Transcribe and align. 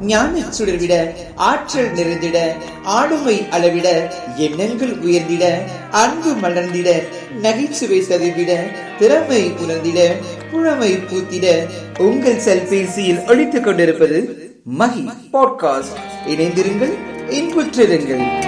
ஞான 0.00 0.44
சுடர்விட 0.58 1.10
ஆற்றல் 1.34 1.92
நிறைந்திட 1.92 2.52
ஆளுமை 2.82 3.48
அளவிட 3.48 4.14
எண்ணங்கள் 4.36 4.98
உயர்ந்திட 4.98 5.62
அன்பு 5.90 6.48
மலர்ந்திட 6.48 7.02
நகைச்சுவை 7.40 8.00
சதிவிட 8.00 8.56
திறமை 8.98 9.52
உணர்ந்திட 9.52 10.14
புழமை 10.50 10.94
பூத்திட 10.94 11.68
உங்கள் 11.98 12.40
செல்பேசியில் 12.40 13.28
ஒழித்துக் 13.28 13.64
கொண்டிருப்பது 13.64 14.18
மகி 14.64 15.08
பாட்காஸ்ட். 15.32 15.96
இணைந்திருங்கள் 16.26 16.92
இன்புற்றிருங்கள். 17.28 18.46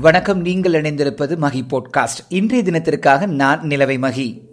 வணக்கம் 0.00 0.40
நீங்கள் 0.40 0.72
இணைந்திருப்பது 0.72 1.36
மகி 1.36 1.62
பாட்காஸ்ட். 1.70 2.24
இன்றைய 2.28 2.70
தினத்திற்காக 2.70 3.26
நான் 3.26 3.66
நிலவை 3.66 3.98
மகி. 3.98 4.50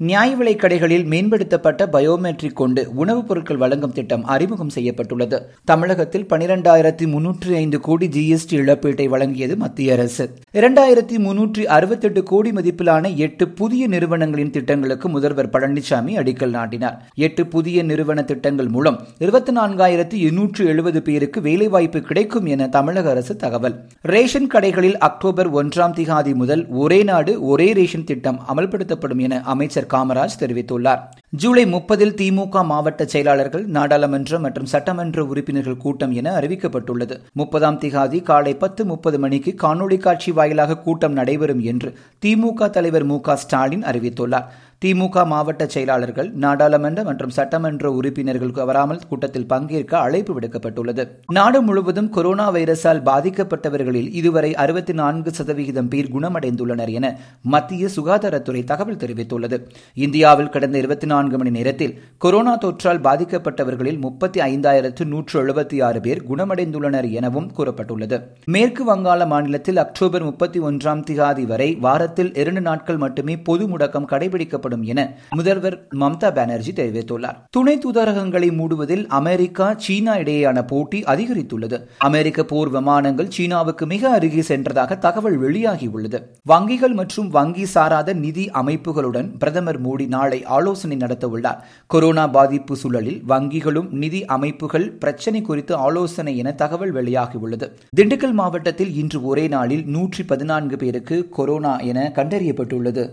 நியாய 0.00 0.36
விலைக் 0.36 0.62
கடைகளில் 0.62 1.04
மேம்படுத்தப்பட்ட 1.04 1.86
பயோமெட்ரிக் 1.92 2.52
கொண்டு 2.52 2.90
உணவுப் 2.94 3.28
பொருட்கள் 3.28 3.56
வழங்கும் 3.56 3.92
திட்டம் 3.92 4.24
அறிமுகம் 4.24 4.68
செய்யப்பட்டுள்ளது. 4.68 5.50
தமிழகத்தில் 5.64 6.24
பனிரெண்டாயிரத்தி 6.24 7.02
முன்னூற்றி 7.02 7.54
ஐந்து 7.54 7.80
கோடி 7.80 8.08
ஜிஎஸ்டி 8.08 8.50
இழப்பீட்டை 8.50 9.08
வழங்கியது 9.08 9.56
மத்திய 9.56 9.92
அரசு. 9.92 10.34
இரண்டாயிரத்தி 10.52 11.16
முன்னூற்றி 11.16 11.64
அறுபத்தெட்டு 11.64 12.22
கோடி 12.22 12.50
மதிப்பிலான 12.50 13.14
எட்டு 13.14 13.48
புதிய 13.48 13.86
நிறுவனங்களின் 13.86 14.50
திட்டங்களுக்கு 14.50 15.08
முதல்வர் 15.08 15.48
பழனிசாமி 15.48 16.16
அடிக்கல் 16.16 16.48
நாட்டினார். 16.48 17.08
எட்டு 17.14 17.46
புதிய 17.46 17.82
நிறுவன 17.82 18.22
திட்டங்கள் 18.22 18.68
மூலம் 18.68 19.06
இருபத்தி 19.18 19.52
நான்காயிரத்தி 19.52 20.14
எண்ணூற்று 20.14 20.66
எழுபது 20.66 21.02
பேருக்கு 21.02 21.40
வேலைவாய்ப்பு 21.40 22.00
கிடைக்கும் 22.00 22.46
என 22.46 22.68
தமிழக 22.68 23.10
அரசு 23.10 23.36
தகவல். 23.36 23.84
ரேஷன் 24.00 24.46
கடைகளில் 24.46 24.96
அக்டோபர் 24.96 25.54
ஒன்றாம் 25.54 25.94
திகாதி 25.94 26.34
முதல் 26.34 26.68
ஒரே 26.68 27.02
நாடு 27.02 27.44
ஒரே 27.44 27.72
ரேஷன் 27.72 28.04
திட்டம் 28.04 28.42
அமல்படுத்தப்படும் 28.56 29.18
என 29.18 29.40
அமைச்சர் 29.40 29.88
காமராஜ் 29.92 30.38
தெரிவித்துள்ளார். 30.40 31.00
ஜூலை 31.30 31.64
முப்பதில் 31.66 32.14
திமுக 32.20 32.64
மாவட்ட 32.64 33.04
செயலாளர்கள் 33.04 33.64
நாடாளுமன்ற 33.66 34.38
மற்றும் 34.38 34.66
சட்டமன்ற 34.66 35.24
உறுப்பினர்கள் 35.24 35.76
கூட்டம் 35.76 36.12
என 36.12 36.38
அறிவிக்கப்பட்டுள்ளது. 36.38 37.18
முப்பதாம் 37.32 37.80
திகாதி 37.80 38.22
காலை 38.22 38.54
பத்து 38.54 38.84
முப்பது 38.84 39.18
மணிக்கு 39.18 39.54
காணொலி 39.62 39.98
காட்சி 39.98 40.32
வாயிலாக 40.32 40.78
கூட்டம் 40.78 41.12
நடைபெறும் 41.12 41.62
என்று 41.72 41.92
திமுக 42.26 42.70
தலைவர் 42.70 43.04
மு 43.04 43.20
ஸ்டாலின் 43.34 43.84
அறிவித்துள்ளார். 43.84 44.48
திமுக 44.84 45.26
மாவட்ட 45.26 45.66
செயலாளர்கள் 45.66 46.28
நாடாளுமன்ற 46.32 47.02
மற்றும் 47.04 47.30
சட்டமன்ற 47.30 47.90
உறுப்பினர்கள் 47.92 48.52
வராமல் 48.68 49.00
கூட்டத்தில் 49.08 49.46
பங்கேற்க 49.46 49.98
அழைப்பு 49.98 50.38
விடுக்கப்பட்டுள்ளது. 50.38 51.08
நாடு 51.26 51.62
முழுவதும் 51.62 52.08
கொரோனா 52.08 52.52
வைரஸால் 52.52 53.02
பாதிக்கப்பட்டவர்களில் 53.08 54.08
இதுவரை 54.12 54.54
அறுபத்தி 54.54 54.92
நான்கு 54.92 55.30
சதவிகிதம் 55.30 55.88
பேர் 55.88 56.08
குணமடைந்துள்ளனர் 56.14 56.92
என 56.92 57.18
மத்திய 57.42 57.88
சுகாதாரத்துறை 57.96 58.64
தகவல் 58.64 58.96
தெரிவித்துள்ளது. 58.96 59.58
இந்தியாவில் 59.94 60.48
கடந்த 60.48 60.78
இருபத்தி 60.78 61.06
நான்கு 61.06 61.38
மணி 61.38 61.50
நேரத்தில் 61.50 62.00
கொரோனா 62.18 62.58
தொற்றால் 62.58 63.02
பாதிக்கப்பட்டவர்களில் 63.08 63.98
முப்பத்தி 63.98 64.40
ஐந்தாயிரத்து 64.40 65.04
நூற்று 65.04 65.44
எழுபத்தி 65.44 65.82
ஆறு 65.82 66.00
பேர் 66.00 66.24
குணமடைந்துள்ளனர் 66.30 67.10
எனவும் 67.10 67.52
கூறப்பட்டுள்ளது. 67.58 68.20
மேற்கு 68.44 68.84
வங்காள 68.84 69.26
மாநிலத்தில் 69.26 69.76
அக்டோபர் 69.76 70.22
முப்பத்தி 70.22 70.60
ஒன்றாம் 70.60 71.04
திகாதி 71.12 71.46
வரை 71.46 71.74
வாரத்தில் 71.74 72.34
இரண்டு 72.34 72.60
நாட்கள் 72.60 72.96
மட்டுமே 72.96 73.38
பொது 73.38 73.66
முடக்கம் 73.66 74.10
கடைபிடிக்கப்படும் 74.14 74.68
செயல்படும் 74.70 74.84
என 74.92 75.00
முதல்வர் 75.38 75.76
மம்தா 76.02 76.28
பானர்ஜி 76.34 76.72
தெரிவித்துள்ளார். 76.72 77.38
துணை 77.50 77.74
தூதரகங்களை 77.78 78.48
மூடுவதில் 78.60 79.04
அமெரிக்கா 79.20 79.66
சீனா 79.76 80.14
இடையேயான 80.22 80.58
போட்டி 80.66 80.98
அதிகரித்துள்ளது. 81.12 81.78
அமெரிக்க 82.08 82.44
போர் 82.44 82.70
விமானங்கள் 82.70 83.32
சீனாவுக்கு 83.36 83.86
மிக 83.86 84.02
அருகே 84.10 84.42
சென்றதாக 84.50 84.98
தகவல் 84.98 85.38
வெளியாகியுள்ளது. 85.44 86.18
வங்கிகள் 86.48 86.94
மற்றும் 87.00 87.28
வங்கி 87.36 87.66
சாராத 87.74 88.12
நிதி 88.24 88.44
அமைப்புகளுடன் 88.62 89.28
பிரதமர் 89.38 89.80
மோடி 89.86 90.06
நாளை 90.16 90.40
ஆலோசனை 90.58 90.96
நடத்த 90.96 91.28
உள்ளார் 91.28 91.60
கொரோனா 91.86 92.26
பாதிப்பு 92.26 92.76
சூழலில் 92.76 93.20
வங்கிகளும் 93.28 93.90
நிதி 94.04 94.24
அமைப்புகள் 94.36 94.88
பிரச்சினை 95.02 95.42
குறித்து 95.42 95.74
ஆலோசனை 95.86 96.34
என 96.36 96.52
தகவல் 96.62 96.94
வெளியாகியுள்ளது. 96.94 97.66
திண்டுக்கல் 97.96 98.36
மாவட்டத்தில் 98.40 98.94
இன்று 98.94 99.18
ஒரே 99.24 99.46
நாளில் 99.48 99.84
நூற்றி 99.86 100.22
பதினான்கு 100.24 100.76
பேருக்கு 100.76 101.16
கொரோனா 101.28 101.74
என 101.90 102.12
கண்டறியப்பட்டுள்ளது. 102.14 103.04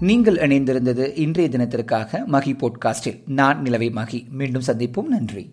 நீங்கள் 0.00 0.34
இணைந்திருந்தது 0.34 1.18
இன்றைய 1.18 1.58
தினத்திற்காக 1.58 2.26
மகி 2.26 2.52
போட்காஸ்டில். 2.52 3.22
நான் 3.26 3.62
நிலவை 3.62 3.90
மகி. 3.90 4.28
மீண்டும் 4.30 4.62
சந்திப்போம். 4.66 5.06
நன்றி. 5.06 5.50